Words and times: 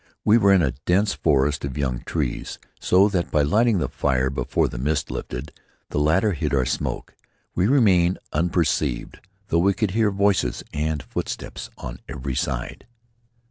We 0.25 0.39
were 0.39 0.51
in 0.51 0.63
a 0.63 0.71
dense 0.87 1.13
forest 1.13 1.63
of 1.63 1.77
young 1.77 1.99
trees, 2.07 2.57
so 2.79 3.07
that 3.09 3.29
by 3.29 3.43
lighting 3.43 3.77
the 3.77 3.87
fire 3.87 4.31
before 4.31 4.67
the 4.67 4.79
mist 4.79 5.11
lifted, 5.11 5.51
the 5.91 5.99
latter 5.99 6.33
hid 6.33 6.55
our 6.55 6.65
smoke. 6.65 7.13
We 7.53 7.67
remained 7.67 8.17
unperceived, 8.33 9.19
though 9.49 9.59
we 9.59 9.75
could 9.75 9.91
hear 9.91 10.09
voices 10.09 10.63
and 10.73 11.03
footsteps 11.03 11.69
on 11.77 11.99
every 12.09 12.33
side. 12.33 12.87